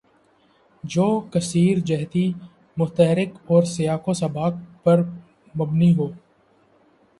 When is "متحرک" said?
2.77-3.31